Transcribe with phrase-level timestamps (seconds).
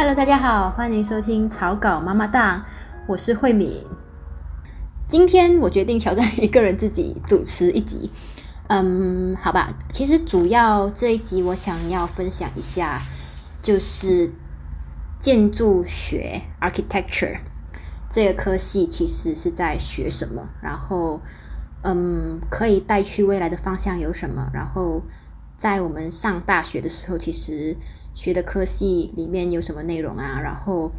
[0.00, 2.62] Hello，大家好，欢迎收听草稿妈妈档，
[3.08, 3.84] 我是慧敏。
[5.08, 8.08] 今天我决定挑战一个人自己主持一集。
[8.68, 13.00] 嗯，好吧，其实主要这一集我想要分享一下，
[13.60, 14.30] 就是
[15.18, 17.40] 建筑学 （architecture）
[18.08, 21.20] 这个科系其实是在学什么，然后
[21.82, 25.02] 嗯，可以带去未来的方向有什么，然后
[25.56, 27.76] 在我们上大学的时候，其实。
[28.18, 30.40] 学的科系里面有什么内容啊？
[30.42, 30.90] 然后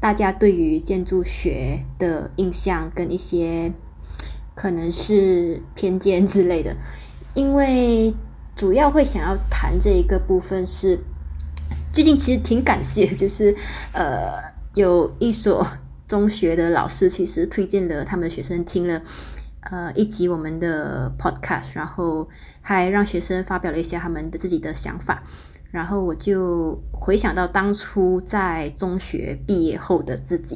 [0.00, 3.70] 大家对于建筑学的印象跟一些
[4.54, 6.74] 可能是偏见之类的，
[7.34, 8.14] 因为
[8.56, 10.98] 主要会想要谈这一个部分是
[11.92, 13.54] 最近其实挺感谢，就是
[13.92, 14.32] 呃
[14.72, 15.66] 有一所
[16.08, 19.02] 中学的老师其实推荐了他们的学生听了
[19.60, 22.26] 呃一集我们的 podcast，然后
[22.62, 25.22] 还让学生发表了一些他们的自己的想法。
[25.72, 30.54] 然后我就回想到当初在中学毕业后的自己，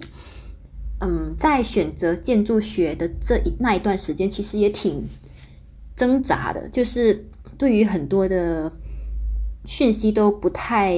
[1.01, 5.09] 嗯，在选择建筑学的这一那一段时间，其实也挺
[5.97, 7.25] 挣扎的，就是
[7.57, 8.71] 对于很多的
[9.65, 10.95] 讯息都不太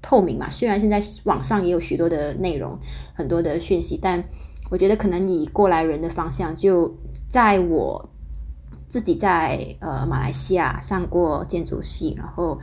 [0.00, 0.48] 透明嘛。
[0.48, 2.78] 虽然现在网上也有许多的内容，
[3.12, 4.22] 很多的讯息，但
[4.70, 8.08] 我觉得可能以过来人的方向，就在我
[8.86, 12.56] 自己在呃马来西亚上过建筑系，然后。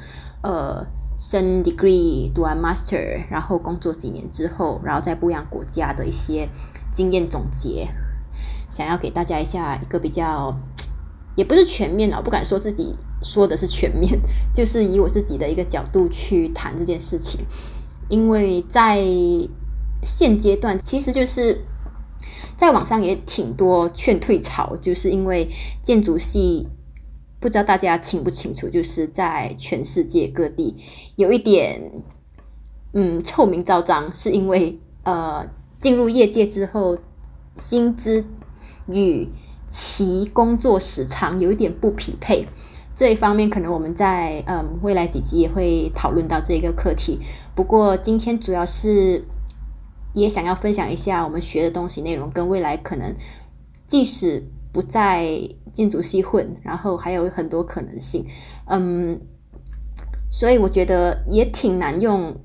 [0.47, 0.87] 呃，
[1.19, 6.47] 升 degree 读完 master，然后工作几年之后，然后在不一样国家的一些
[6.89, 7.89] 经验总结，
[8.69, 10.57] 想要给大家一下一个比较，
[11.35, 14.17] 也不是全面啊，不敢说自己说的是全面，
[14.53, 17.41] 就是以我自己的一个角度去谈这件事情，
[18.07, 19.03] 因为在
[20.01, 21.65] 现阶段，其实就是
[22.55, 25.49] 在网上也挺多劝退潮，就是因为
[25.83, 26.69] 建筑系。
[27.39, 30.75] 不知道大家清不清楚，就是在全世界各地
[31.15, 31.91] 有一点，
[32.93, 35.47] 嗯，臭名昭彰，是因为呃，
[35.79, 36.97] 进入业界之后，
[37.55, 38.25] 薪资
[38.87, 39.29] 与
[39.67, 42.47] 其工作时长有一点不匹配。
[42.95, 47.19] 这一方面，可能我们在嗯未来几集也会讨论到这个课题。
[47.53, 49.23] 不过今天主要是
[50.13, 53.15] 也想要分享一下我们学的东西内容，跟未来可能
[53.85, 54.43] 即使
[54.77, 55.49] 不在。
[55.77, 58.25] 建筑系混，然后还有很多可能性，
[58.65, 59.21] 嗯，
[60.27, 62.35] 所以我觉得也挺难用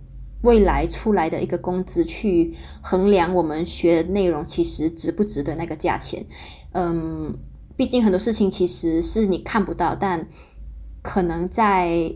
[0.42, 6.22] 未来出来的一个工资去衡量我们学内容其实值不值得那个价钱，
[6.74, 7.34] 嗯，
[7.74, 10.28] 毕竟很多事情其实是你看不到，但
[11.00, 12.14] 可能在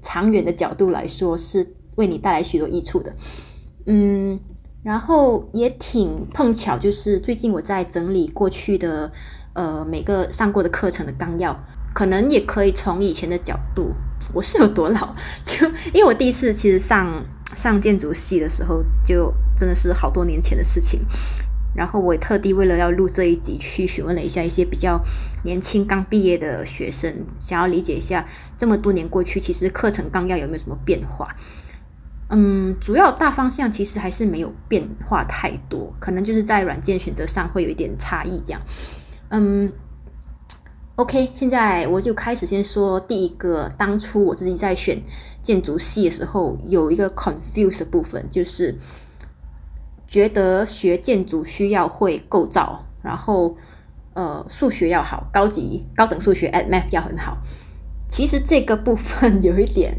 [0.00, 3.14] 长远的角度来说是为你带来许多益处的，
[3.84, 4.40] 嗯，
[4.82, 9.12] 然后也挺碰巧，就是最近我在整理过去的。
[9.54, 11.54] 呃，每个上过的课程的纲要，
[11.94, 13.94] 可能也可以从以前的角度，
[14.32, 15.14] 我是有多老？
[15.44, 21.00] 就因为我第一次其实上上建筑系的时候，就真的是好多年前的事情。
[21.76, 25.00] 然后我也特地为了要录这一集，去询问了一下一些比较
[25.44, 28.24] 年轻刚毕业的学生，想要理解一下
[28.56, 31.26] 这么多年过去，其实课程纲要有没有什么变化？
[32.30, 38.60] 嗯，主要大方向其实还是没有变化太多，可能就是在软件选择上会有一点差异这样。
[39.36, 39.72] 嗯
[40.94, 45.02] ，OK，现在我就开始先说第一个，当初我自己在选
[45.42, 48.78] 建筑系的时候，有一个 confuse 的部分，就是
[50.06, 53.56] 觉得学建筑需要会构造，然后
[54.12, 57.38] 呃数学要好，高级高等数学 at math 要很好。
[58.08, 59.96] 其实这个部分有一点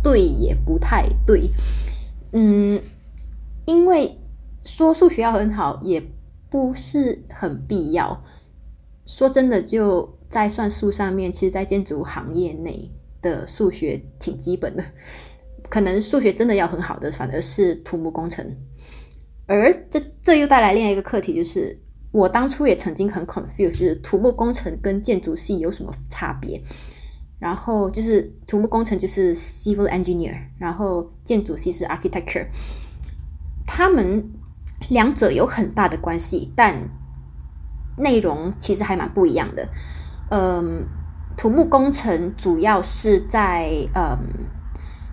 [0.00, 1.50] 对，也不太对。
[2.30, 2.80] 嗯，
[3.64, 4.20] 因为
[4.64, 6.00] 说数学要很好，也
[6.48, 8.22] 不是很必要。
[9.06, 12.90] 说真的，就在算术上面，其实，在建筑行业内
[13.22, 14.84] 的数学挺基本的。
[15.70, 18.44] 可能数学真的要很好的，反而是土木工程。
[19.46, 21.80] 而这这又带来另外一个课题，就是
[22.10, 26.60] 我当初也曾经很 confused，就是土木工程跟建筑系有什么差别？
[27.38, 32.46] 然后就是土木工程就是 civil engineer，然后建筑系是 architecture，
[33.64, 34.28] 他们
[34.88, 36.76] 两者有很大的关系，但。
[37.98, 39.66] 内容其实还蛮不一样的，
[40.30, 40.86] 嗯，
[41.36, 44.18] 土木工程主要是在嗯，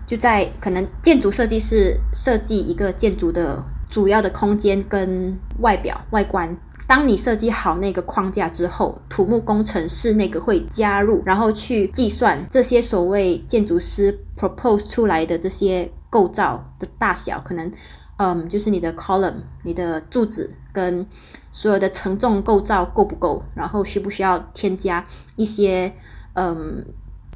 [0.06, 6.56] 就在可能建筑设计是设计一个建筑的主要的空间跟外表外观。
[6.86, 17.72] 当你设计好那个框架之后，土木工程师那个会加入，然后去计算这些所谓建筑师 propose 出来的这些构造的大小，可能
[18.18, 21.06] 嗯，就是你的 column、你的柱子跟。
[21.54, 23.40] 所有的承重构造够不够？
[23.54, 25.06] 然后需不需要添加
[25.36, 25.90] 一些
[26.34, 26.84] 嗯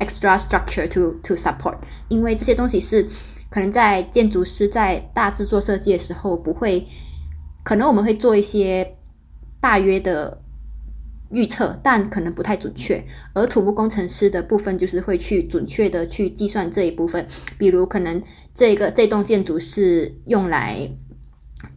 [0.00, 1.78] extra structure to to support？
[2.08, 3.06] 因为这些东西是
[3.48, 6.84] 可能在建筑师在大制作设计的时候，不会，
[7.62, 8.96] 可能我们会做一些
[9.60, 10.42] 大约的
[11.30, 13.00] 预测，但可能不太准确。
[13.34, 17.24] 而土木工程师的部分就是会去准确的去计算这一部分，
[17.56, 18.20] 比如可能
[18.52, 20.90] 这个这栋建筑是用来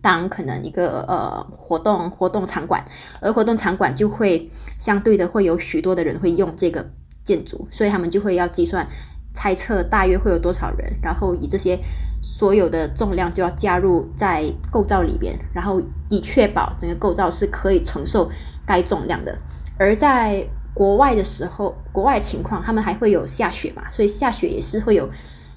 [0.02, 2.84] 当可能一个呃活动活动场馆，
[3.22, 6.86] 而活动场馆就会相对的会有许多的人会用这个
[7.24, 8.88] 建筑，所以他们就会要计算。
[9.34, 11.80] 猜测大约会有多少人，然后以这些
[12.22, 18.30] 所有的重量就要加入在构造里边，然后以确保整个构造是可以承受
[18.66, 19.34] 该重量的。
[19.80, 25.10] 而在国外的时候，国外情况他们还会有下雪嘛，所以下雪也是会有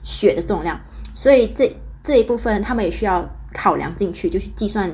[0.05, 0.81] 雪的重量，
[1.13, 4.91] 所以这这一部分他们也需要考量进去，就去计算，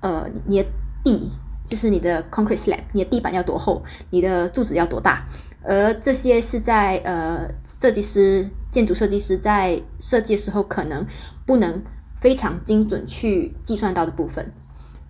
[0.00, 0.68] 呃，你的
[1.04, 1.28] 地
[1.66, 5.26] 就是你的 concrete slab，你的地板要多厚，你的柱子要多大。
[5.62, 11.04] 而这些是在呃设计师、建筑设计师在设计的时候可能
[11.44, 11.82] 不能
[12.16, 14.50] 非常精准去计算到的部分。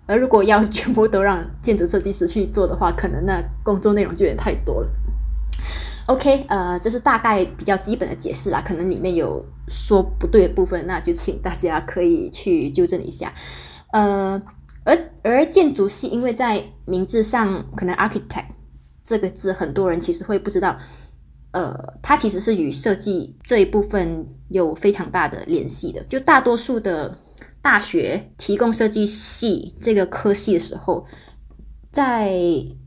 [0.05, 4.89] 而如果要全部都让建筑设计师去做的话，可能那工作内容就有点太多了。
[6.09, 13.31] OK，呃，这是大概比较基本的解释啦，可能里面有说不对的部分，那就请大家可以去纠正一下。
[13.93, 14.41] 呃，
[14.83, 18.45] 而而建筑系因为在名字上可能 architect。
[19.03, 20.77] 这个字很多人其实会不知道，
[21.51, 26.03] 呃，它其实是与设计这一部分有非常大的联系的。
[26.03, 27.17] 就大多数的
[27.61, 31.05] 大学提供设计系这个科系的时候，
[31.91, 32.33] 在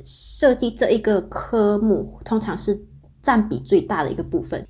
[0.04, 2.86] 设计这一个科目，通常是
[3.22, 4.66] 占比最大的一个部分。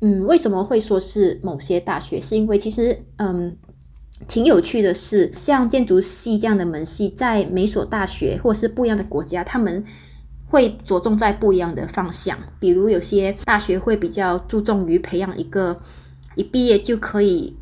[0.00, 2.20] 嗯，为什么会说是某些大学？
[2.20, 3.56] 是因为其实，嗯，
[4.28, 9.84] 挺有趣的是，像建筑系这样的门系，在每所大学或是不一样的国家，他们。
[10.48, 15.76] 会着重在不一样的方向，比如有些大学会比较注重于培养一个
[16.36, 17.56] 一毕业就可以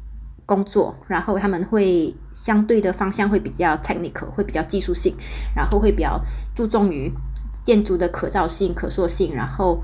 [0.44, 5.14] 工作，然后他们会相对的方向会比较 technical，会比较技术性，
[5.56, 6.20] 然后会比较
[6.54, 7.10] 注重于
[7.64, 9.82] 建筑的可造性、可塑性，然后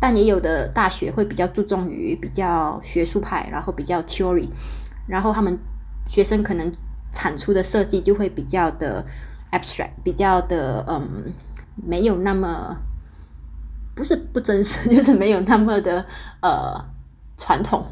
[0.00, 4.48] 但也有的大学会比较注重于比较学术派，然后比较 theory，
[5.06, 5.58] 然后他们
[6.06, 6.72] 学生可能
[7.12, 9.04] 产出的设计就会比较的
[9.52, 11.32] abstract，比较的嗯。
[11.86, 12.76] 没有那么
[13.94, 16.04] 不是不真实， 就是没有那么的
[16.42, 16.74] 呃
[17.36, 17.86] 传统。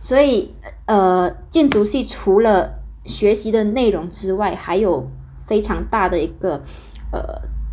[0.00, 0.52] 所以
[0.86, 5.08] 呃，建筑系除了学习的内容之外，还有
[5.46, 6.64] 非常大的一个
[7.12, 7.22] 呃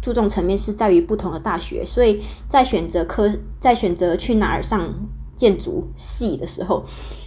[0.01, 1.85] 注重层面是在于不同的大学。
[1.85, 6.83] 所以在选择科，在选择去哪儿上建筑系的时候，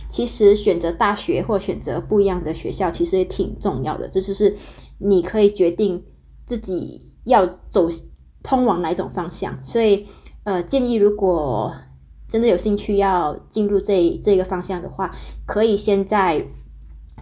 [0.08, 4.08] 其实选择大学或选择不一样的学校，其实也挺重要的。
[4.08, 4.56] 这就是
[4.98, 6.04] 你可以决定
[6.44, 7.12] 自己。
[7.26, 7.88] 要走
[8.42, 9.58] 通往哪一种方向？
[9.62, 10.06] 所以，
[10.42, 11.74] 呃，建议如果
[12.28, 15.10] 真的有兴趣要进入这这个方向的话，
[15.46, 16.46] 可以先在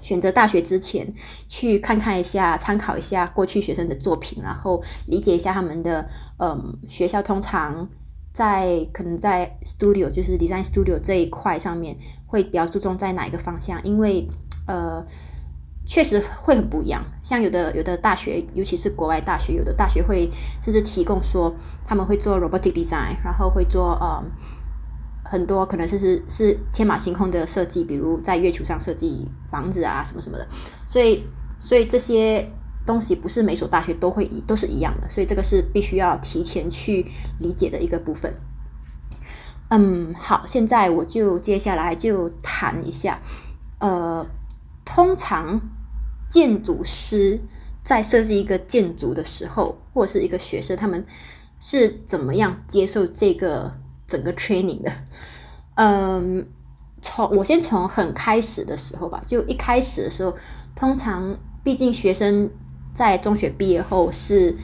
[0.03, 1.11] 选择大学之前
[1.49, 6.07] 去看看一下，参考一下过去学生的作品，然后理解一下他们的，
[6.39, 7.89] 嗯，学校通常
[8.35, 11.97] 在可能在 studio 就是 design studio 这一块上面
[12.27, 14.29] 会比较注重在哪一个方向，因为，
[14.67, 15.03] 呃。
[15.85, 20.31] 确实会很不一样，像有的有的大学，尤其是国外大学，有的大学会
[20.63, 21.53] 甚至提供说
[21.85, 24.23] 他们会做 robotic design，然后会做呃
[25.33, 30.47] 很多可能是是是天马行空的设计，比如在月球上设计房子啊什么什么的。
[30.87, 31.25] 所以
[31.59, 32.47] 所以这些
[32.85, 37.07] 东西不是每所大学都会都是一样的，所以这个是必须要提前去
[37.39, 38.31] 理解的一个部分。
[39.71, 43.23] 嗯，好，现在我就接下来就谈一下，
[43.79, 44.27] 呃。
[44.85, 45.59] 通常，
[46.29, 47.41] 建筑师
[47.83, 51.07] 在设计一个建筑的时候，或者是一个学生，他们
[51.59, 53.73] 是怎么样接受这个
[54.13, 54.93] 整个 training 的？
[55.77, 56.47] 嗯，
[57.01, 60.37] 从我先从很开始的时候吧，就一开始的时候，
[60.75, 62.51] 通常毕竟学生
[62.93, 64.55] 在中学毕业后是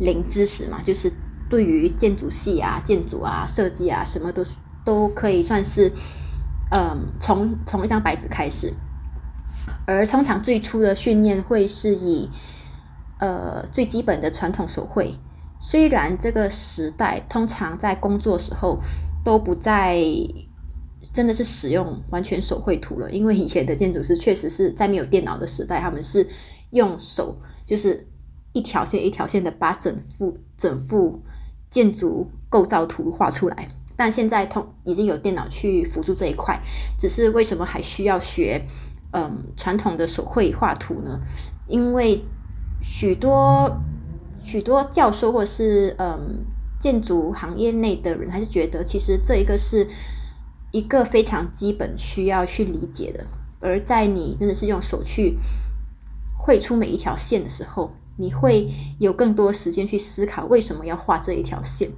[0.00, 1.12] 零知识嘛，就是
[1.50, 4.56] 对于建筑系啊、建筑啊、设计啊，什么都是
[4.86, 5.92] 都可以算是，
[6.70, 8.72] 嗯，从从一张白纸开始。
[9.86, 12.30] 而通常最初的训练会是以，
[13.18, 15.14] 呃，最基本的传统手绘。
[15.60, 18.78] 虽然这个时代通常在工作时候
[19.24, 19.98] 都不再
[21.12, 26.26] 真的是使用完全手绘图了，因为以前的建筑师确实是在没有电脑的时代，他们是
[26.70, 28.06] 用手，就是
[28.52, 31.20] 一条线一条线的把整幅整幅
[31.70, 33.68] 建筑构造图画出来。
[33.96, 36.60] 但现在通已经有电脑去辅助这一块，
[36.98, 38.66] 只是为什么还需要学？
[39.16, 41.20] 嗯，传统的手绘画图呢，
[41.68, 42.24] 因为
[42.82, 43.70] 许多
[44.44, 46.44] 许多教授或者是嗯
[46.78, 49.86] 建筑行业内的人，还是觉得其实这一个是
[50.70, 53.26] 一个非常基本需要去理解的。
[53.60, 55.38] 而在你真的是用手去
[56.38, 61.88] 绘出每一条线的时候，你会有更多时间去思考为什么要画这一条线。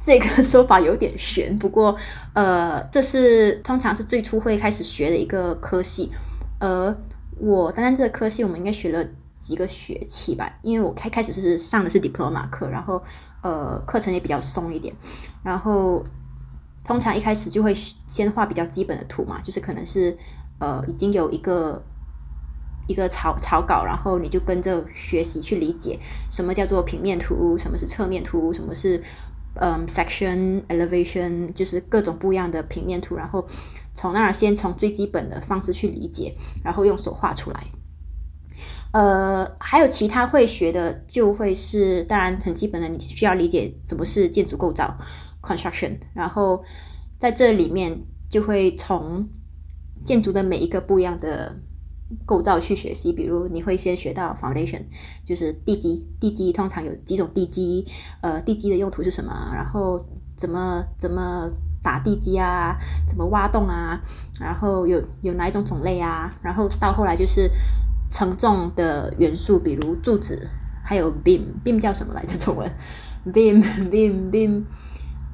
[0.00, 1.96] 这个说法有点悬，不过
[2.34, 6.10] 呃，这是通常是最初会开始学的一个科系。
[6.58, 6.96] 而
[7.38, 9.08] 我单单这个科系，我们应该学了
[9.42, 10.48] 几个学期吧？
[10.62, 13.02] 因为我开开始是上的是 diploma 课，然后
[13.42, 14.94] 呃，课程也比较松一点。
[15.42, 16.02] 然后
[16.84, 17.74] 通常一开始就会
[18.06, 20.16] 先画比较基本的图嘛，就是可能是
[20.60, 21.82] 呃已经有一个
[22.86, 25.98] 一个草草稿，然后你就跟着学习去理解
[26.30, 29.02] 什么叫做平面图，什么是侧面图，什么是。
[29.54, 33.46] 嗯，section elevation 就是各种不一样的平面图，然后
[33.92, 36.34] 从那儿先从最基本的方式去理解，
[36.64, 37.62] 然后用手画出来。
[38.92, 44.96] 呃，还有其他会学的，就会是当然很基本的，你需要理解什么是建筑构造
[45.42, 46.62] construction，然后
[47.18, 49.28] 在这里面就会从
[50.04, 51.56] 建筑的每一个不一样的。
[52.26, 54.82] 构造去学习，比如你会先学到 foundation，
[55.24, 56.06] 就是地基。
[56.20, 57.86] 地基通常有几种地基，
[58.20, 59.50] 呃，地基的用途是什么？
[59.54, 60.04] 然后
[60.36, 61.50] 怎么怎么
[61.82, 62.76] 打地基啊？
[63.08, 63.98] 怎么挖洞啊？
[64.38, 66.30] 然后有有哪一种种类啊？
[66.42, 67.50] 然后到后来就是
[68.12, 70.48] 承重的元素，比如柱子，
[70.84, 72.36] 还有 beam，beam 叫什么来着？
[72.36, 72.70] 中文
[73.32, 74.62] beam beam beam，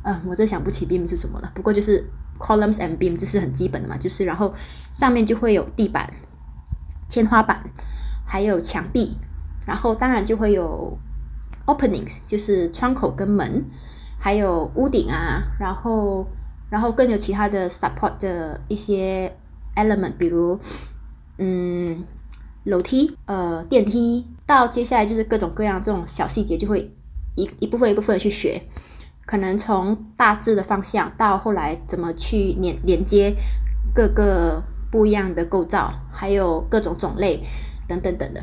[0.02, 1.52] 啊，我真想不起 beam 是什么了。
[1.54, 2.08] 不过就是
[2.38, 3.96] columns and beam，这是很基本的嘛。
[3.98, 4.54] 就是然后
[4.92, 6.10] 上面就会有地板。
[7.10, 7.64] 天花板，
[8.26, 9.16] 还有墙壁，
[9.66, 10.98] 然后当然就会有
[11.64, 13.64] openings，就是窗口跟门，
[14.18, 16.26] 还有屋顶啊，然后
[16.68, 19.34] 然后更有其他的 support 的一些
[19.74, 20.60] element，比如
[21.38, 22.04] 嗯
[22.68, 26.90] 楼梯、呃电梯，到接下来就是各种各样这种小细节，就会
[27.34, 28.62] 一一部分一部分的去学，
[29.26, 33.34] 可能从大致的方向到后来怎么去连连接
[33.94, 34.62] 各个。
[34.90, 37.38] 不一样的构造，还有各种种类
[37.86, 38.42] 等等等的。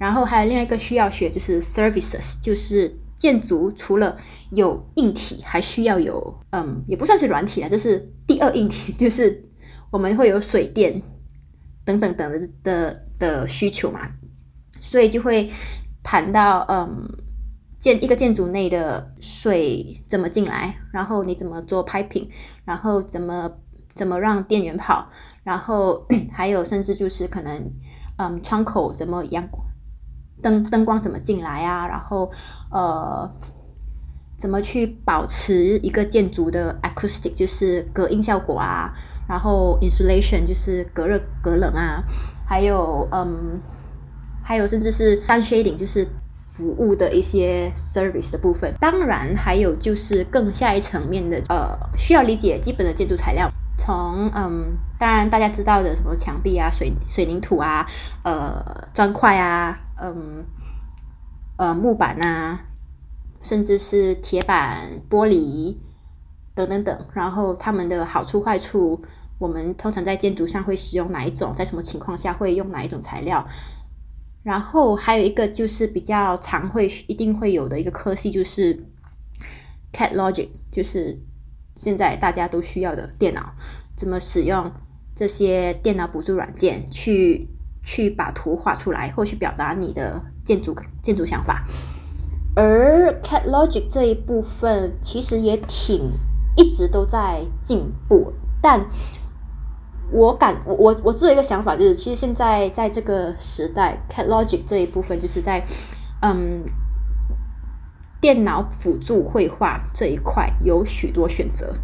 [0.00, 4.16] 然后还有另外一个需要学，就是 services，就是建筑除了
[4.50, 9.44] 有硬体，还需要有嗯，也不算是软体了，这是第二硬体， 就是
[9.92, 11.00] 我们会有水电
[11.84, 14.00] 等等等的的的需求嘛。
[14.78, 15.50] 所以就会
[16.02, 17.08] 谈到嗯，
[17.78, 22.28] 建一个建筑内的水怎么进来，然后你怎么做 piping，
[22.64, 23.50] 然后怎么
[23.94, 25.08] 怎么让电源跑。
[25.42, 27.72] 然后 还有，甚至就是可能，
[28.18, 29.48] 嗯，窗口怎么阳
[30.42, 31.88] 灯灯光怎么进来啊？
[31.88, 32.30] 然后
[32.70, 33.28] 呃，
[34.36, 38.92] 怎么去保持一个建筑的 acoustic，就是隔音效果啊？
[39.26, 42.02] 然后 insulation 就是隔热隔冷啊？
[42.46, 43.60] 还有嗯，
[44.42, 48.72] 还有甚至是 sun shading，就是服务的一些 service 的部分。
[48.80, 53.50] 当然还有就是更下一层面的呃，需要理解基本的建筑材料。
[53.76, 57.86] 从嗯，当然大家知道的什么墙壁啊、水水泥土啊、
[58.22, 60.44] 呃砖块啊、嗯
[61.58, 62.60] 呃木板啊，
[63.42, 65.76] 甚至是铁板、玻璃
[66.54, 69.00] 等等等，然后它们的好处坏处，
[69.38, 73.46] 我们通常在建筑上会使用哪一种，在什么情况下会用哪一种材料，
[74.42, 78.84] 然后还有一个就是比较常会一定会有的一个科系就是
[79.92, 81.20] CAD Logic，就是。
[81.78, 83.52] 现在大家都需要的电脑，
[83.94, 84.72] 怎么使用
[85.14, 87.50] 这些电脑辅助软件去
[87.84, 91.66] 去把图画出来，或去表达你的建筑建筑想法？
[92.54, 96.10] 而 CAD Logic 这一部分其实也挺
[96.56, 98.88] 一直都在进步，但
[100.10, 105.62] 我感我我我有一个想法，就是其实现在在这个时代，CAD Logic 这一部分就是在
[106.22, 106.62] 嗯。
[108.18, 111.74] 电脑辅助绘画这一块有许多选择。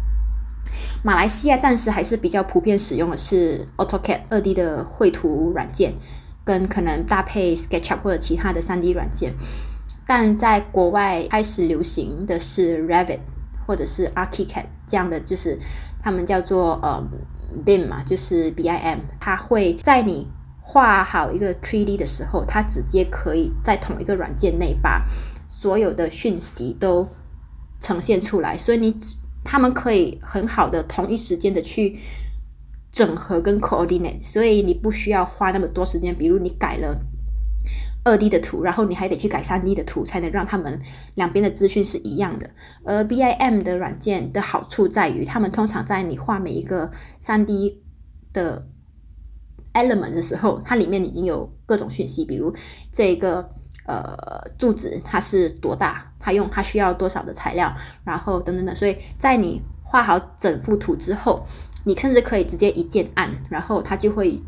[1.03, 5.93] 马来西亚暂时还是比较普遍使用的是 AutoCAD 二 D 的绘图软件，
[6.43, 9.35] 跟可能搭配 SketchUp 或者其他的三 D 软件。
[10.07, 13.19] 但在国外开始流行的是 Revit
[13.67, 15.57] 或者是 ArchiCAD 这样的，就是
[16.01, 17.01] 他们叫做呃
[17.65, 18.99] BIM 嘛，就是 BIM。
[19.19, 20.27] 它会在你
[20.61, 25.05] 画好一个 3D 的时候，它直接可以在同一个软件内把
[25.49, 27.07] 所有的讯息都
[27.79, 28.95] 呈现出来，所以你
[29.43, 31.99] 他们可以很好的同一时间的去
[32.91, 36.15] 整合跟 coordinate，所以你不需要花那么多时间。
[36.15, 36.97] 比如你改了
[38.03, 40.79] 二 D 的图，然后你还得去改三 D 的图，才能让他们
[41.15, 42.49] 两边的资讯是一样的。
[42.83, 47.81] 而 BIM 的软件的好处在于，他们通常在你画每一个三 D
[48.31, 48.67] 的
[49.73, 52.53] element 的时候，它里面已经有各种讯息，比如
[52.91, 53.49] 这个。
[53.85, 54.17] 呃，
[54.57, 56.09] 柱子它是多大？
[56.17, 57.69] 它用它需要多少的材料？
[58.05, 61.45] 然后等等等，所以在你画好整幅图之后，
[61.83, 64.41] 你甚至可以直接一键按，然后它就会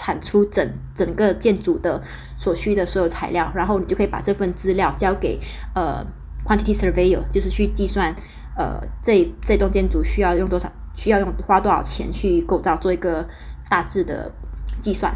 [0.00, 2.02] 产出整整个建筑的
[2.34, 5.38] 所需的所有材料，然后你就可以把这份资料交给
[5.74, 6.02] 呃
[6.42, 8.14] quantity surveyor，就是去计算
[8.56, 13.28] 呃这这栋建筑需要用多少，需要用花多少钱去构造，做一个
[13.68, 14.32] 大致的
[14.80, 15.12] 计算，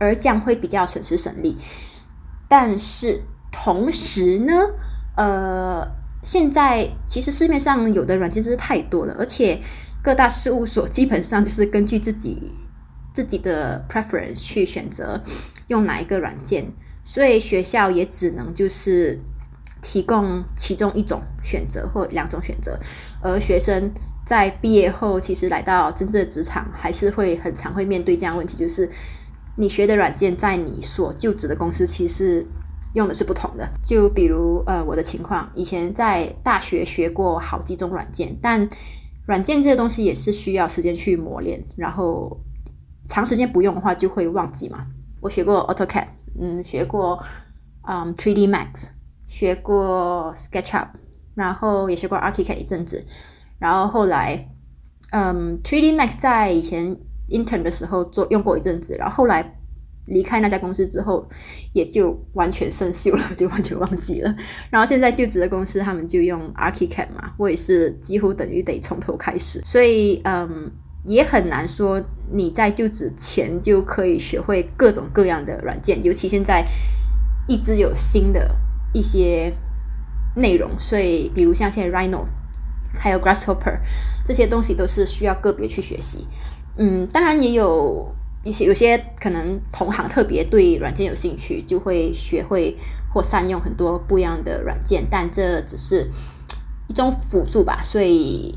[0.00, 1.56] 而这样会比较省时省力。
[2.48, 4.52] 但是同时呢，
[5.16, 5.98] 呃。
[6.20, 9.60] 现在其实市面上有的软件真是太多了，而且
[10.02, 12.52] 各大事务所基本上就是根据自己
[13.18, 15.20] 自己的 preference 去选择
[15.66, 16.64] 用哪一个软件，
[17.02, 19.18] 所以学校也只能就是
[19.82, 22.78] 提供其中一种选择或两种选择，
[23.20, 23.92] 而学生
[24.24, 28.88] 在毕业后其实来到真正的职场，还是会很常会面对这样问题，就是
[29.56, 32.46] 你学的软件在你所就职的公司其实。
[32.94, 38.66] 用的是不同的，就比如呃我的情况，以前在大学学过好几种软件，但
[39.26, 42.40] 软件这个东西也是需要时间去磨练，然后
[43.08, 44.86] 长时间不用的话就会忘记嘛。
[45.20, 46.06] 我学过 AutoCAD，
[46.40, 47.20] 嗯，学过
[47.88, 48.88] 嗯 3D Max，
[49.26, 50.88] 学过 SketchUp，
[51.34, 53.04] 然后也学过 ArchiCAD 一阵子，
[53.58, 54.48] 然后后来
[55.10, 56.96] 嗯 3D Max 在以前
[57.30, 59.54] intern 的时候做用过一阵子，然后后来。
[60.10, 61.28] 离开那家公司之后，
[61.74, 64.34] 也就完全生锈了， 就完全忘记了。
[64.70, 69.60] 然后现在就职的公司，他们就用 ArchiCAD 嘛，我也是几乎等于得从头开始。
[69.66, 70.72] 所以，嗯，
[71.08, 72.00] 也很难说
[72.30, 76.64] 你在就职前就可以学会各种各样的软件，尤其现在
[77.48, 78.54] 一直有新的
[78.92, 79.52] 一些
[80.36, 80.70] 内容。
[80.78, 82.24] 所以，比如像现在 Rhino，
[82.96, 83.78] 还有 Grasshopper
[84.24, 86.28] 这些东西，都是需要个别去学习。
[86.76, 88.14] 嗯，当然也有。
[88.44, 92.74] 一些有些可能同行特别对软件有兴趣，就会学会
[93.12, 96.08] 或善用很多不一样的软件，但这只是
[96.86, 97.80] 一种辅助吧。
[97.82, 98.56] 所以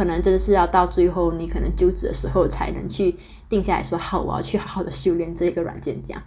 [0.00, 3.14] 可能真的是要到最后你可能就职的时候，才能去
[3.50, 6.22] 定下来说好，我要去好好的修炼这个软件这样。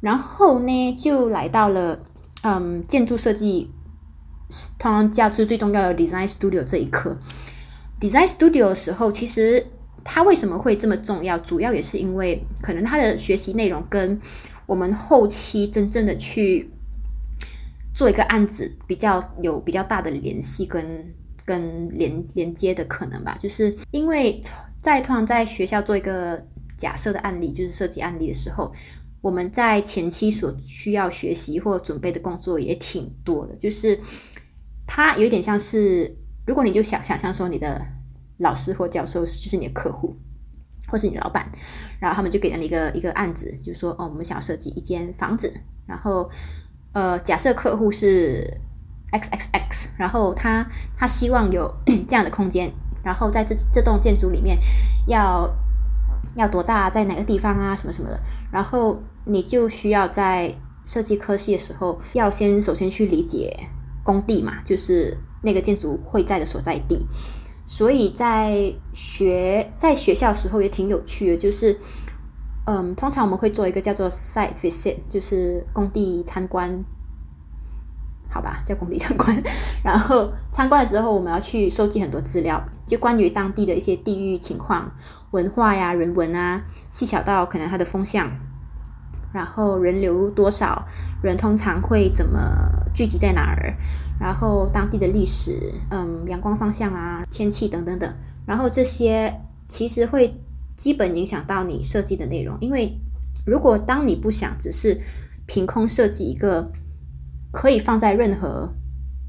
[0.00, 2.00] 然后呢，就来到了
[2.42, 3.72] 嗯建筑设计，
[4.78, 7.18] 通常教是最重要的 Design Studio 这一课。
[8.00, 9.66] Design Studio 的时候，其实。
[10.08, 11.36] 它为什么会这么重要？
[11.36, 14.20] 主要也是因为可能它的学习内容跟
[14.64, 16.70] 我们后期真正的去
[17.92, 21.12] 做一个案子比较有比较大的联系跟
[21.46, 23.34] 跟连连接的可能吧。
[23.40, 24.38] 就是因为
[24.82, 28.70] 在通常在学校做一个假设的案例，就是设计案例的时候，
[29.22, 33.56] 我们在前期所需要学习或准备的工作也挺多的。
[33.56, 33.98] 就是
[34.86, 36.14] 它有点像是，
[36.46, 37.80] 如果你就想想象说你的。
[38.40, 40.14] 老师或教授就是你的客户，
[40.88, 41.50] 或是你的老板，
[41.98, 45.50] 然后他们就给了你一个一个案子，就说哦，我们想要设计一间房子，
[45.86, 46.30] 然后
[46.92, 48.46] 呃，假设客户是
[49.10, 50.66] X X X，然后他
[50.96, 51.72] 他希望有
[52.08, 52.70] 这样的空间，
[53.02, 54.58] 然后在这这栋建筑里面
[55.06, 55.48] 要
[56.36, 63.68] 要多大，在哪个地方啊，什么什么的，然后你就需要在设计科系的时候，要先首先去理解
[64.02, 67.06] 工地嘛，就是那个建筑会在的所在地。
[67.68, 71.76] 所以在学在学校时候也挺有趣的，就是，
[72.64, 76.84] 嗯，通常我们会做一个叫做 site visit，就是工地参观，
[78.36, 79.42] 好吧，叫工地参观。
[79.82, 84.92] 然后参观了之后，我们要去收集很多资料，就关于当地的一些地域情况、
[85.30, 88.30] 文化呀、人文啊，细小到可能它的风向，
[89.32, 90.84] 然后人流多少，
[91.22, 92.38] 人通常会怎么
[92.94, 93.74] 聚集在哪儿。
[94.20, 98.14] 然后当地的历史，嗯，阳光方向啊，天气等等等，
[98.46, 100.38] 然后这些其实会
[100.76, 102.58] 基本影响到你设计的内容。
[102.60, 102.98] 因为
[103.46, 105.00] 如果当你不想只是
[105.46, 106.70] 凭空设计一个
[107.56, 108.70] 可以放在任何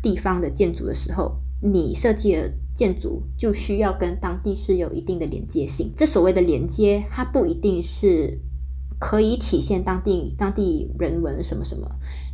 [0.03, 5.93] 地方的建筑的时候，你设计的建筑就需要跟当地是有一定的连接性。
[5.95, 8.41] 这所谓的连接，它不一定是
[8.99, 11.87] 可以体现当地当地人文什么什么。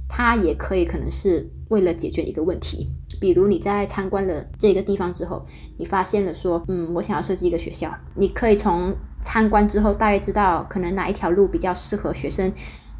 [0.09, 2.87] 它也可以可能是为了解决一个问题，
[3.21, 5.45] 比如你在参观了这个地方之后，
[5.77, 12.51] 你发现了说，嗯，我想要设计一个学校，你可以从参观之后大概知道可能哪一条路比较适合学生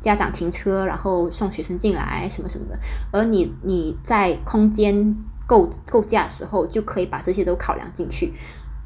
[0.04, 2.78] 家长停车，然后送学生进来什么什么的，
[3.12, 5.16] 而你你在空间
[5.48, 8.34] 构构架时候就可以把这些都考量进去，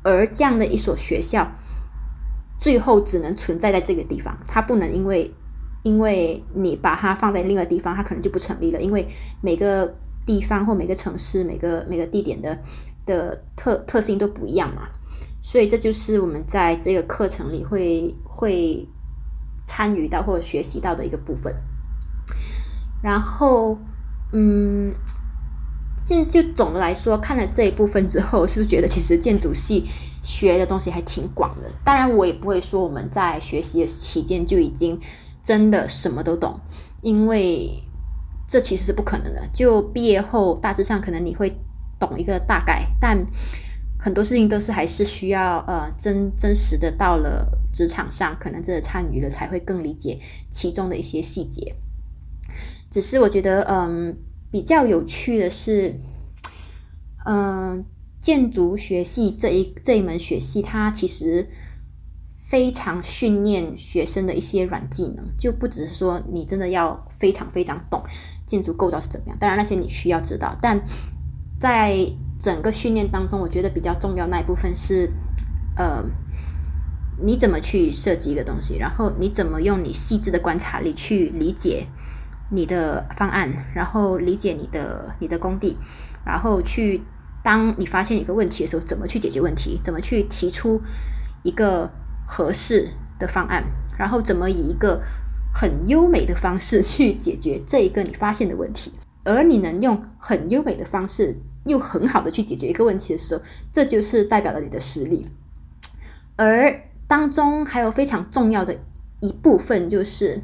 [0.03, 1.51] 而这样的一所学校
[2.59, 5.33] 最后只能存在在这个地方，它不能因为。
[5.83, 8.81] 因为你把它放在另一个地方，它可能就不成立了。
[8.81, 9.07] 因为
[9.39, 12.59] 每个地方或每个城市、每个每个地点的
[13.05, 14.81] 的特特性都不一样嘛，
[15.39, 18.85] 所以这就是我们在这个课程里会会
[19.67, 21.53] 参与到或者学习到的一个部分。
[23.03, 23.77] 然后，
[24.33, 24.91] 嗯，
[25.97, 29.85] 现就总的来说，看了这一部分之后，是不是觉得其实建筑系
[30.23, 31.69] 学的东西还挺广的？
[31.83, 34.99] 当然，我也不会说我们在学习的期间就已经
[35.43, 36.59] 真的什么都懂，
[37.01, 37.71] 因为
[38.47, 39.47] 这其实是不可能的。
[39.53, 41.55] 就毕业后，大致上可能你会
[41.99, 43.17] 懂一个大概，但
[43.99, 51.75] 很多事情都是还是需要呃真真实的到了职场上，可能真的参与了才会更理解其中的一些细节。
[52.89, 54.17] 只是我觉得，嗯。
[54.49, 55.93] 比较有趣的是，
[57.25, 57.83] 嗯，
[58.21, 61.49] 建筑学系这一这一门学系，它其实
[62.39, 68.01] 非常训练学生的一些软技能，就不只是说你真的要非常非常懂
[68.45, 70.81] 建筑构造是怎么样，当然那些你需要知道，但
[71.59, 71.93] 在
[72.39, 75.09] 整个训练当中，我觉得比较重要那一部分是，
[75.75, 76.03] 呃，
[77.21, 81.87] 你怎么去设计一个东西，然后你怎么用你细致的观察力去理解。
[82.49, 85.77] 你的方案，然后理解你的你的工地，
[86.25, 87.01] 然后去
[87.43, 89.77] 当你发现一个问题的时候，怎么去解决问题？
[89.83, 90.81] 怎么去提出
[91.43, 91.91] 一个
[92.25, 92.87] 合适
[93.19, 93.65] 的方案？
[93.99, 95.01] 然后怎么以一个
[95.53, 98.93] 很优美的方式去解决这一个你发现的问题？
[99.25, 105.27] 而你能用很优美的方式又很好的去解决一个问题的时候，这就是代表了你的实力。
[106.35, 108.77] 而当中还有非常重要的
[109.19, 110.41] 一部分就是。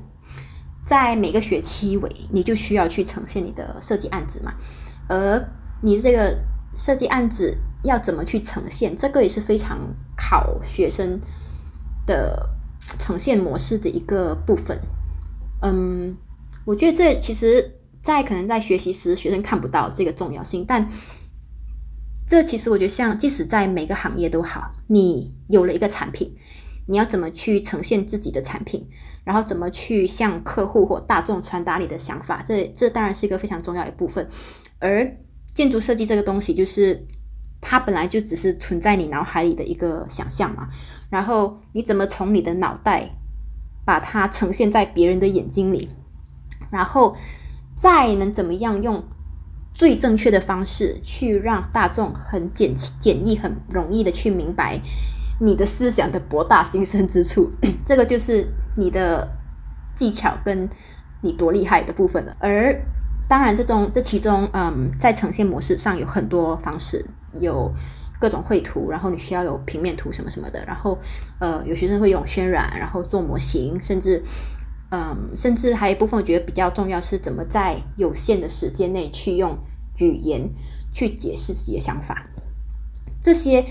[0.85, 4.53] 在每个学期尾，你就需要去呈现你的设计案子嘛，
[5.07, 5.41] 而
[5.81, 6.37] 你这个
[6.75, 9.79] 设计案子要怎么去呈现，这个也是非常
[10.17, 11.21] 考学生
[12.05, 12.49] 的
[12.99, 14.77] 呈现模式的一个部分。
[15.61, 16.17] 嗯，
[16.65, 20.87] 我觉得这其实，在可能在学习时，学生看不到这个重要性，但
[22.27, 26.35] 这其实我觉得，像即使在每个行业都好，你有了一个产品。
[26.85, 28.85] 你要怎么去呈现自己的产品，
[29.23, 32.43] 然后怎么去向客户或大众传达你的想法？
[32.45, 34.27] 这这当然是一个非常重要一部分。
[34.79, 35.17] 而
[35.53, 37.07] 建筑设计这个东西，就是
[37.61, 40.67] 它本来就只是存在你脑海里的一个想象嘛。
[41.09, 43.09] 然后你怎么从你的脑袋
[43.85, 45.87] 把它呈现在别人的眼睛里，
[46.69, 47.15] 然后
[47.75, 49.03] 再能怎么样用
[49.73, 54.79] 最正确的方式去让大众很简简易、很容易的去明白。
[55.39, 57.51] 你的思想的博大精深之处，
[57.83, 59.27] 这个就是你的
[59.93, 60.69] 技巧跟
[61.21, 62.37] 你多厉害的部分了。
[62.39, 62.79] 而
[63.27, 67.03] 当然，这种这其中，嗯，在呈现模式上有很多方式，
[67.41, 67.73] 有
[68.19, 70.63] 各种绘图，然后你需要有平面图什么什么的。
[70.65, 70.97] 然后，
[71.39, 74.23] 呃，有学生会用渲染，然后做模型，甚至，
[74.93, 79.57] 嗯，甚至还有一部分我觉得比较重要是怎么在有限的时间内去用
[79.97, 80.47] 语言
[80.91, 82.29] 去解释自己的想法，
[83.19, 83.65] 这些。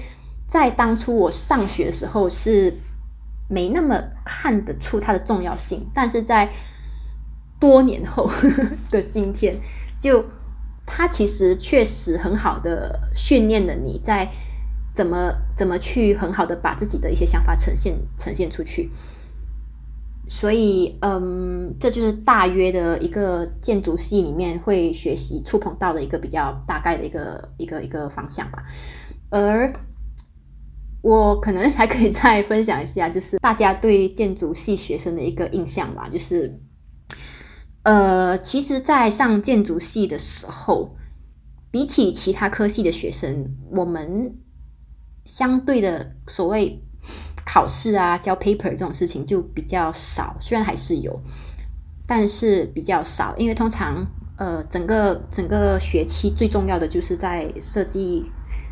[0.44, 2.74] 在当初我上学的时候是
[3.48, 6.52] 没那么看得出它的重要性，但是在
[7.58, 8.30] 多年后
[8.90, 9.58] 的今天，
[9.98, 10.22] 就
[10.84, 14.30] 它其实确实很好的训练了你在
[14.92, 18.90] 怎么怎么去很好的把自己的一些想法呈现呈现出去。
[20.28, 28.62] 所以，嗯，这就是大约的一个建筑系里面会学习触碰到的一个比较大概的一个一个一个方向吧，
[29.30, 29.72] 而。
[31.04, 36.08] 我可能还可以再分享一下，就是大家对建筑系学生的一个印象吧。
[36.08, 36.60] 就是，
[37.82, 40.94] 呃，其实，在上建筑系的时候，
[41.72, 44.38] 比起其他科系的学生，我们
[45.24, 46.80] 相对的所谓
[47.44, 50.36] 考试啊、交 paper 这种事情就比较少。
[50.40, 51.20] 虽然还是有，
[52.06, 58.22] 但是比较少，因为通常，呃，整个整个学期最重要的就是在设计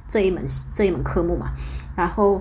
[0.09, 1.52] 这一门这一门科目嘛。
[1.96, 2.40] 然后，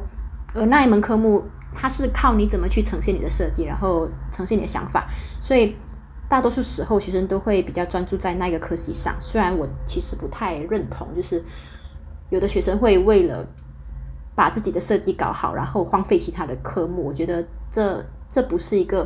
[0.53, 5.07] 呃，那一门科目它是靠你怎么去呈现你的设计，然后呈现你的想法，
[5.39, 5.75] 所以
[6.29, 9.15] 大多数时候学生都会比较专注在那个科系上。
[9.19, 11.43] 虽然我其实不太认同，就是
[12.29, 13.45] 有的学生会为了
[14.39, 17.03] 把自己的设计搞好，然后荒废其他的科目。
[17.03, 19.05] 我觉得这这不是一个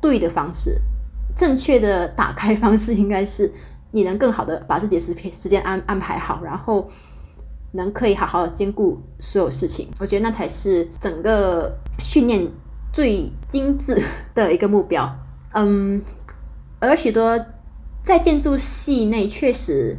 [0.00, 0.80] 对的方式。
[1.34, 3.52] 正确的打开方式应该是
[3.90, 6.88] 你能更好的把自己的时时间安安排好，然后。
[7.72, 11.70] 能可以好好的兼顾所有事情，我觉得那才是整个
[12.02, 12.50] 训练
[12.90, 14.02] 最精致
[14.34, 15.06] 的一个目标。
[15.52, 16.00] 嗯，
[16.80, 17.38] 而许多
[18.02, 19.98] 在建筑系内，确实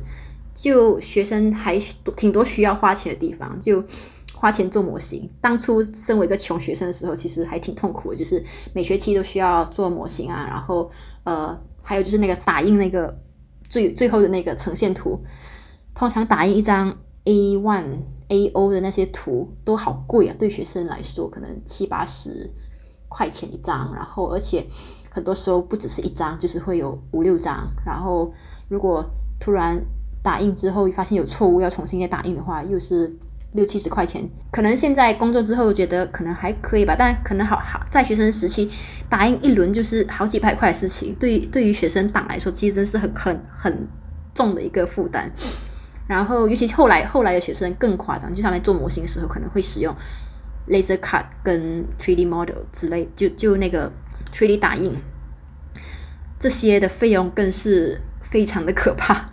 [0.62, 1.78] 就学生还
[2.16, 3.84] 挺多需要花钱的地方，就
[4.34, 5.30] 花钱做模型。
[5.40, 8.44] 当初身为一个穷学生的时候，其实还挺痛苦的，就是
[8.74, 10.90] 每学期都需要做模型啊，然后
[11.24, 13.20] 呃，还有就是那个打印那个
[13.68, 15.20] 最最后的那个呈现图，
[15.94, 16.98] 通常打印一张。
[17.26, 17.84] A one
[18.30, 22.50] A O 的那些图都好贵啊，对学生来说可能七八十
[23.08, 24.66] 块钱一张，然后而且
[25.12, 27.70] 很多时候不只是一张，就是会有五六张。
[27.86, 28.34] 然后
[28.68, 29.06] 如果
[29.40, 29.80] 突然
[30.30, 33.12] 打印之后发现有错误要重新再打印的话，又是
[33.54, 34.24] 六七十块钱。
[34.52, 38.70] 可能现在工作之后觉得可能还可以吧，但可能好好在学生时期
[39.10, 43.88] 打印一轮就是好几百块的事情，对于对于学生党来说，其实真是很很很
[44.36, 45.28] 重的一个负担。
[46.08, 49.92] 然后尤其后来后来的学生更夸张，就像在做模型的时候可能会使用
[50.68, 53.92] laser cut 跟 3D model 之类，就就那个
[54.32, 54.96] 3D 打印。
[56.38, 59.26] 这些的费用更是非常的可怕，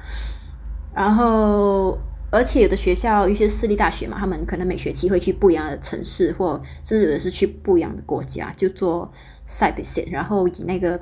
[0.97, 1.97] 然后
[2.31, 9.13] 而且有的学校，一些私立大学嘛，他们可能每学期会去不一样的城市，或甚至有的是去不一样的国家，就做
[9.47, 10.99] site visit，然后以那个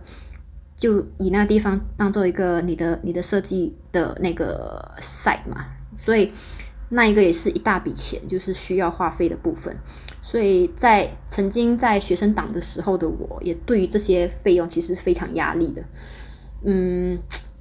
[0.77, 5.65] 就以那地方当做一个你的你的设计的那个 site 嘛，
[5.97, 6.33] 所以
[6.89, 9.75] 那一个也是一大笔钱，就是需要花费的部分。
[10.21, 15.85] 所以在曾经在学生党的时候的我，也对于这些费用其实非常压力的，
[16.65, 17.19] 嗯，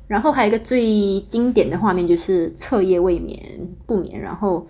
[0.08, 3.38] 然后还有一个最经典的画面就是彻夜未眠
[3.86, 4.66] 不眠，然后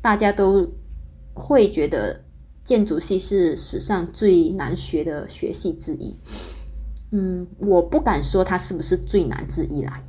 [0.00, 0.66] 大家都
[1.34, 2.22] 会觉得
[2.64, 6.18] 建筑系是史上最难学的学系之一，
[7.12, 10.02] 嗯，我不敢说它是不是最难之一啦，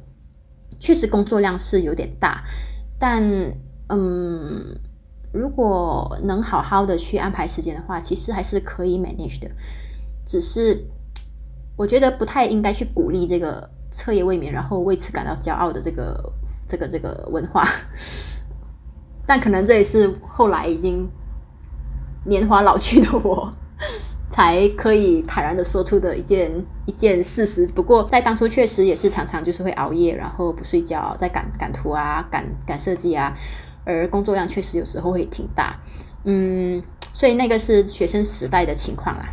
[0.80, 2.44] 确实工作量是有点大，
[3.00, 3.24] 但
[3.90, 4.78] 嗯。
[5.34, 9.48] 如果能好好的去安排时间的话，其实还是可以 manage 的。
[10.26, 10.86] 只是
[11.76, 16.34] 我觉得不太应该去鼓励这个彻夜未眠，然后为此感到骄傲的这个
[16.68, 17.68] 这个这个文化。
[19.26, 21.10] 但可能这也是后来已经
[22.26, 23.52] 年华老去的我
[24.30, 26.52] 才可以坦然的说出的一件
[26.86, 27.66] 一件事实。
[27.68, 33.34] 不过在当初确实也是常常就是会熬夜，然后不睡觉，在赶赶图啊，赶赶设计啊。
[33.84, 35.80] 而工作量确实有时候会挺大，
[36.26, 39.26] 嗯，所以那个是学生时代的情况啦，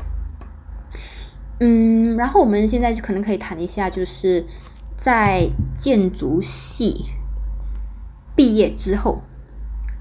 [1.60, 4.44] 嗯，然后我们现在就可能可以谈一下，就是
[4.96, 7.06] 在建筑系
[8.34, 9.22] 毕业之后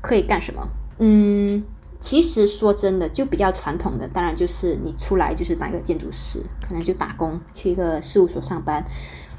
[0.01, 0.69] 可以干什么？
[0.99, 1.63] 嗯，
[1.99, 8.83] 其实说真的，就比较传统的，当然就是你出来就是当一个建筑师，可能就打工去一个事务所上班，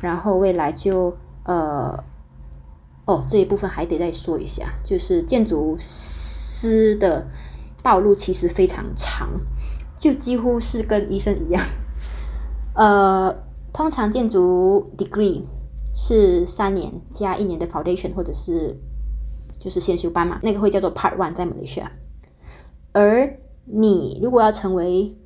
[0.01, 2.05] 然后未来就呃。
[3.07, 7.29] 哦，这一部分还得再说一下，就是建筑师的
[7.83, 9.29] 道路其实非常长，
[9.99, 11.63] 就几乎是跟医生一样。
[12.75, 13.35] 呃，
[13.73, 15.43] 通常建筑 degree
[15.93, 18.77] 是三年加一年的 foundation 或者是
[19.59, 21.87] 就是先修班嘛，那个会叫做 Part One 在 Malaysia。
[22.93, 25.17] 而你如果要成为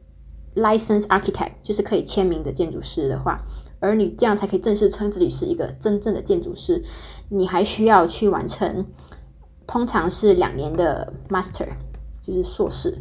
[0.54, 3.44] license architect，就是可以签名的建筑师的话，
[3.80, 6.82] 而你这样才可以正式称自己是一个真正的建筑师。
[7.30, 8.86] 你还需要去完成，
[9.66, 11.68] 通常是两年的 master，
[12.22, 12.98] 就是硕士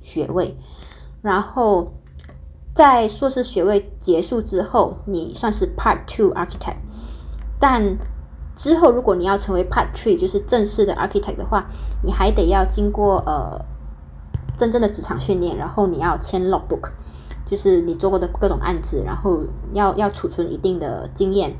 [0.00, 0.56] 学位。
[1.22, 1.92] 然后
[2.74, 6.78] 在硕士学位结束之后，你算是 part two architect。
[7.60, 7.96] 但
[8.56, 11.66] 之后如果你要成为 part three，就是正式的 architect 的话，
[12.02, 13.64] 你还得要经过呃
[14.56, 16.90] 真正的职场训练，然后你要签 logbook，
[17.46, 19.40] 就是你做过的各种案子，然后
[19.72, 21.56] 要要储存一定的经验。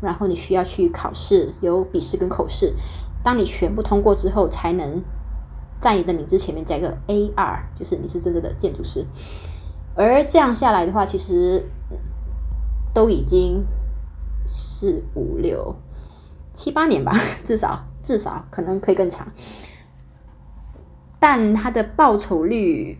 [0.00, 2.74] 然后你需要去考试，有笔试跟口试。
[3.22, 5.02] 当你全部通过之后，才能
[5.80, 9.06] 在你的名字前面加一个 A R，就是你是真正的建筑师。
[9.94, 11.64] 而这样下来的话，其实
[12.92, 13.64] 都已经
[14.46, 15.76] 四五六
[16.52, 17.12] 七八年吧，
[17.44, 19.26] 至少至少可能可以更长。
[21.18, 22.98] 但它的报酬率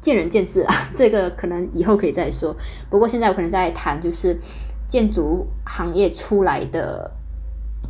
[0.00, 2.56] 见仁见智啊， 这个可能以后可以再说。
[2.90, 4.40] 不过现在我可能在谈就是。
[4.88, 7.10] 建筑行业出来的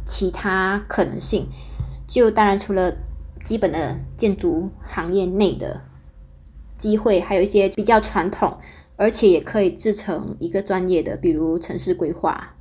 [0.06, 1.46] 其他可能性，
[2.06, 2.90] 就当然除了
[3.44, 5.82] 基本的建筑行业内的
[6.86, 8.56] 机会，还有一些比较传统，
[8.94, 12.54] 而且也可以制成一个专业的，比如城市规划、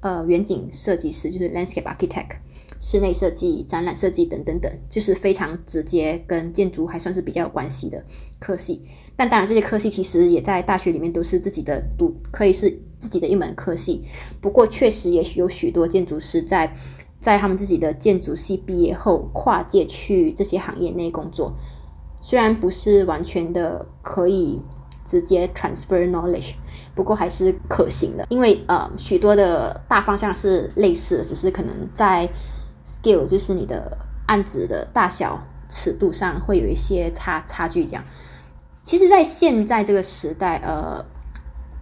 [0.00, 2.36] 呃远景设计师，就是 landscape architect、
[2.80, 8.02] 室内设计、展览设计等等等，就是非常直接跟建筑还算是比较有关系的
[8.38, 8.80] 科系。
[9.14, 12.80] 但当然，这些科系其实也在大学里面都是自己的读，可以是。
[12.98, 14.02] 自己的一门科系，
[14.40, 16.74] 不过确实也许有许多建筑师在
[17.20, 21.54] 在他们自己的建筑系毕业后跨界去这些行业内工作，
[22.20, 24.62] 虽然不是完全的可以
[25.04, 26.54] 直接 transfer knowledge，
[26.94, 32.28] 不过还是可行的，因为呃许多的大方向是类似的，只是可能在
[32.84, 37.84] scale 就是你的案子的大小尺度上会有一些差差距。
[37.84, 38.04] 这样，
[38.82, 41.04] 其实，在现在这个时代，呃。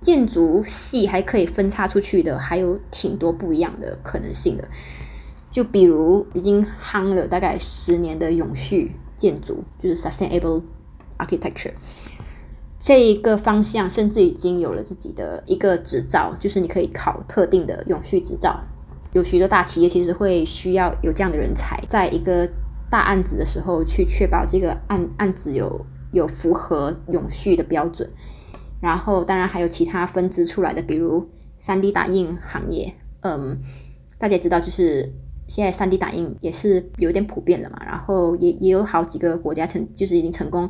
[0.00, 4.68] 建筑系还可以分叉出去的，还有挺多不一样的可能性的。
[5.50, 10.62] 就比如已经夯了大概十年的永续建筑，就是 sustainable
[11.18, 11.72] architecture
[12.79, 18.61] 这一个方向，甚至已经有了自己的一个执照，就是你可以考特定的永续执照。
[19.12, 22.50] 有许多大企业其实会需要有这样的人才，在一个
[22.90, 28.11] 大案子的时候去确保这个案案子有有符合永续的标准。
[28.81, 32.92] 然后，当然还有其他分支出来的，比如三 D 打印行业。
[33.20, 33.59] 嗯，
[34.18, 35.11] 大家知道，就是
[35.46, 37.80] 现在三 D 打印也是有点普遍了嘛。
[37.85, 40.68] 然后也也有好几个国家成，就是已经成功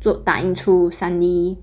[0.00, 1.58] 做打印出三 D，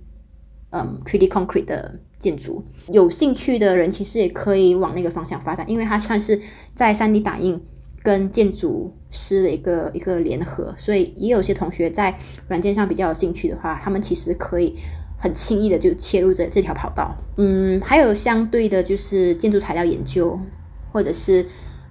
[0.71, 1.99] 嗯，3D concrete 的。
[2.19, 6.41] 建筑有兴趣的人其实也可以往那个方向发展，因为它算是
[6.73, 7.61] 在三 D 打印
[8.01, 12.17] 跟建筑师的一个一个联合，所以也有些同学在
[12.47, 14.75] 软件上比较有兴趣的话，他们其实可以
[15.19, 17.15] 很轻易的就切入这这条跑道。
[17.37, 20.39] 嗯，还有相对的就是建筑材料研究，
[20.91, 21.45] 或者是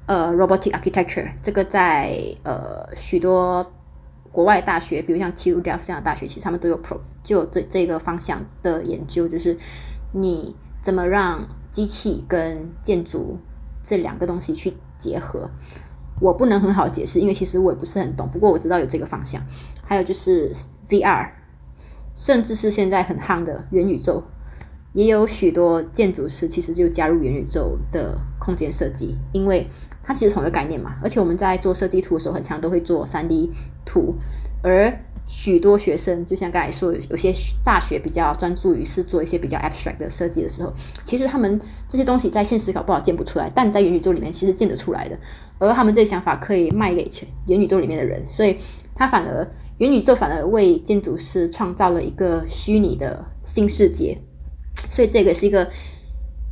[0.06, 3.70] 呃 robotic architecture，这个在呃许多
[4.32, 9.56] 国外大学，比如像 TU Delft 这样的大学，其实他们都有 prof 就这这个方向的研究，就是。
[10.12, 13.38] 你怎么让机器跟建筑
[13.82, 15.50] 这两个东西去结合？
[16.20, 18.26] 我不能很好解释，因为其实我也不是很懂。
[18.30, 19.42] 不过我知道有这个方向。
[19.84, 20.50] 还有就是
[20.88, 21.28] VR，
[22.14, 24.22] 甚至是现在很夯的元宇宙，
[24.94, 29.68] 也有许多建筑师其实就加入元宇宙的空间设计，因为
[30.06, 30.96] 它其实同一个概念嘛。
[31.02, 33.50] 而且我们在做设计图的时候，很常都会做三 D
[33.84, 34.14] 图，
[34.62, 34.92] 而
[35.26, 37.32] 许多学生，就像刚才说，有些
[37.64, 45.18] 大学比较专注于是做一些比较 abstract 的设计的时候，其实他们这些东西在现实考不好建不出来，但在元宇宙里面其实建得出来的。
[45.58, 48.56] 而他们这些想法可以卖给全元宇宙里面的人，所以
[48.94, 49.44] 他反而
[49.78, 54.16] 元宇宙反而为建筑师创造了一个虚拟的新世界，
[54.88, 55.68] 所以这个是一个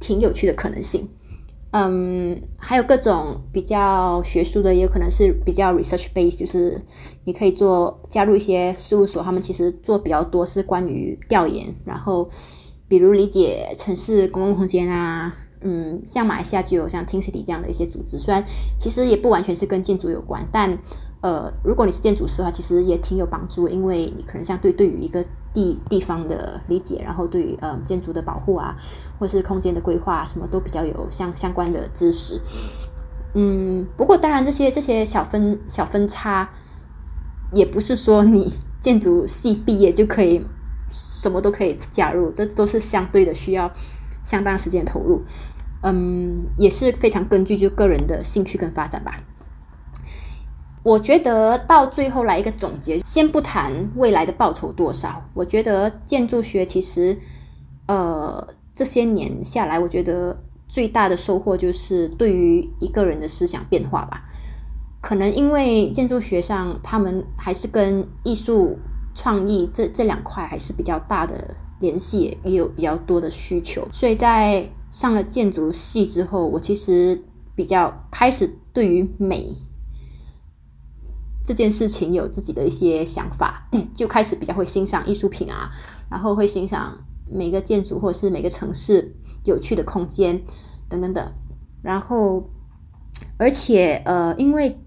[0.00, 1.08] 挺有趣的可能性。
[1.76, 6.80] 嗯，还有各种比较学术的，也有可能是比较 research base，就是
[7.24, 12.30] 你可以做加入一些事务所，他们其实做比较多是关于调研，然后
[12.86, 18.44] 比如理解城市公共空间啊，嗯，像马来西亚就有像 Tin City 这样的一些组织，虽然
[18.78, 20.78] 其实也不完全是跟建筑有关，但
[21.22, 28.76] 呃，如果你是建筑师的话，其实也挺有帮助，因为你可能像对对于一个地地方的理解，然后对于呃建筑的保护啊，
[29.24, 32.38] 或是空间的规划，什么都比较有相相关的知识。
[33.32, 36.50] 嗯，不过当然这些这些小分小分差，
[37.50, 40.44] 也不是说你建筑系毕业就可以
[40.90, 43.72] 什么都可以加入，这都是相对的需要
[44.22, 45.22] 相当时间投入。
[45.82, 49.24] 嗯，也是非常根据就个人的兴趣跟发展吧。
[50.82, 55.24] 我觉得到最后来一个总结，先不谈未来的报酬多少。
[55.32, 57.16] 我觉得建筑学其实，
[57.86, 64.24] 呃，这些年下来，我觉得最大的收获就是对于一个人的思想变化吧。
[65.00, 68.78] 可能因为建筑学上，他们还是跟艺术
[69.14, 73.86] 创意这这两块还是比较大的联系，也有比较多的需求。
[73.92, 77.22] 所以在上了建筑系之后，我其实
[77.54, 79.54] 比较开始对于美。
[81.44, 85.70] 这件事情有自己的一些想法， 就开始比较会欣赏艺术品啊，
[86.10, 86.98] 然后会欣赏
[87.30, 90.42] 每个建筑或者是每个城市有趣的空间
[90.88, 91.32] 等等等。
[91.82, 92.48] 然后，
[93.36, 94.78] 而且呃，因为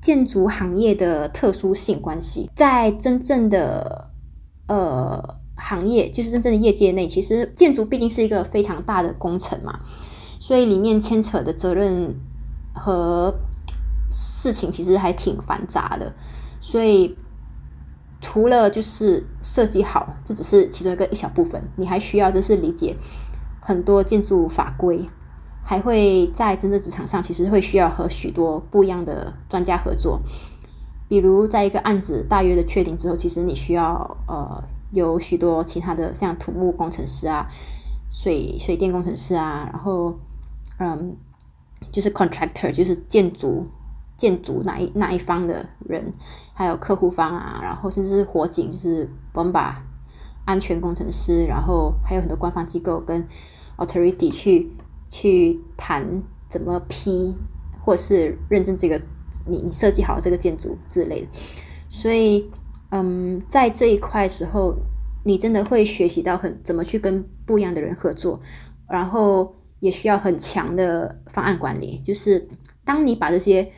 [0.00, 4.10] 建筑行业的特殊性关系，在真正的
[4.68, 9.80] 呃行业，就是真正的业界内，其实建筑毕竟是一个非常大的工程嘛，
[10.38, 12.14] 所以里面牵扯的责任
[12.74, 13.34] 和。
[14.08, 16.14] 事情其实还挺繁杂的，
[16.60, 17.18] 所以
[18.20, 22.96] 除了就是设计好，这只是其中一个一小部分，你还需要就是理解
[23.60, 25.04] 很多建筑法规，
[25.62, 30.20] 还会在真正职场上其实会需要和许多不一样的专家合作。
[31.08, 37.46] 比如在一个案子大约的确定之后，其实你需要呃有许多其他的像土木工程师啊、
[38.10, 40.18] 水水电工程师啊，然后
[40.78, 41.16] 嗯
[41.92, 43.66] 就是 contractor 就是建筑。
[44.18, 46.02] 建筑那一那一方的人，
[46.58, 49.84] 还有客户方啊，然后甚至是火警，就是我们把
[50.46, 53.22] 安全工程师，然后还有很多官方机构跟
[53.76, 54.72] authority 去
[55.06, 57.36] 去谈怎么批
[57.84, 58.98] 或是认证这个
[59.46, 61.28] 你你设计好这个建筑之类的。
[61.90, 62.50] 所以，
[62.90, 64.74] 嗯，在这一块时候，
[65.24, 68.40] 你真的会学习到很怎么去跟不一样的人合作，
[68.88, 72.00] 然后也需要很强的方案管理。
[72.00, 72.48] 就是
[72.82, 73.70] 当你把这些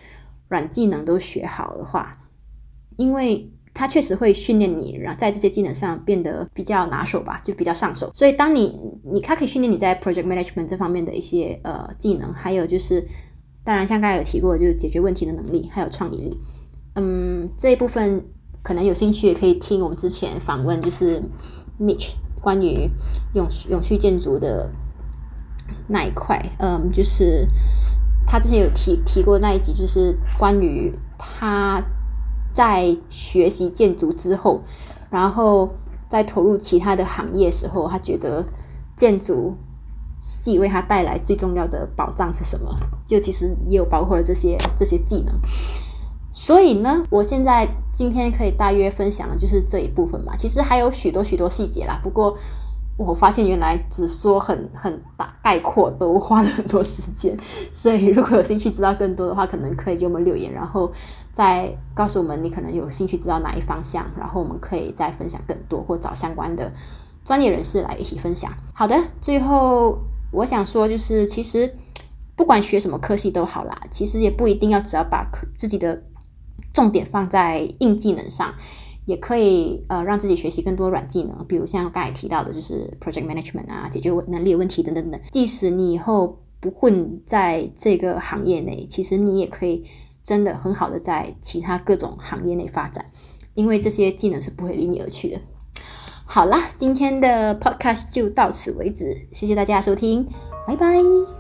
[0.49, 2.13] 软技能都学好的话，
[2.99, 8.11] 因为它确实会训练你，然后在这些技能上变得比较拿手吧，就比较上手。
[8.13, 8.79] 所以，当你
[9.11, 13.03] 你它可以训练你在 project management 这方面的一些呃技能，还有就是，
[13.65, 16.37] 当然像刚才有提过，就是解决问题的能力，还有创意力。
[16.97, 18.23] 嗯，这一部分
[18.63, 21.23] 可能有兴趣也可以听我们之前访问，就是
[21.81, 22.11] Mitch
[22.43, 22.91] 关于
[23.35, 24.71] 永永续建筑的
[25.87, 27.47] 那一块，嗯，就是。
[28.31, 31.83] 他之前有提提过那一集，就是关于他
[32.59, 34.61] 在学习建筑之后，
[35.11, 35.73] 然后
[36.09, 38.45] 在投入其他的行业时候，他觉得
[38.97, 39.55] 建筑
[40.21, 42.69] 系为他带来最重要的保障是什么？
[43.07, 45.33] 就其实也有包括这些这些技能。
[46.33, 50.35] 所以呢，我现在今天可以大约分享的就是这一部分嘛。
[50.37, 52.37] 其实还有许多许多细节啦，不过。
[52.99, 57.39] 我发现原来只说很很大概括都花了很多时间，
[57.73, 60.91] 所以如果有兴趣知道更多的话，可能可以给我们留言，然后
[61.33, 66.73] 再告诉我们你可能有兴趣知道哪一方向，然后我们可以再分享更多或找相关的
[67.25, 68.53] 专业人士来一起分享。
[68.75, 70.01] 好的，最后
[70.33, 71.73] 我想说就是，其实
[72.35, 76.03] 不管学什么科系都好啦，其实也不一定要只要把自己的
[76.73, 78.53] 重点放在硬技能上。
[79.09, 85.19] 也可以呃让自己学习更多软技能，比如像刚才提到的，就是 project management 啊，解决能力问题等等等。
[85.31, 89.83] 即使你以后不混在这个行业内，其实你也可以
[90.23, 93.07] 真的很好的在其他各种行业内发展，
[93.55, 95.41] 因为这些技能是不会离你而去的。
[96.27, 100.29] 好啦，今天的 podcast 就到此为止，谢谢大家收听，
[100.67, 101.38] 拜拜。